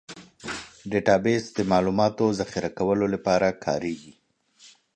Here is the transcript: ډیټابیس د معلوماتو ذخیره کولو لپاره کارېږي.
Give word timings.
ډیټابیس 0.89 1.43
د 1.57 1.59
معلوماتو 1.71 2.25
ذخیره 2.39 2.69
کولو 2.77 3.05
لپاره 3.13 3.47
کارېږي. 3.65 4.13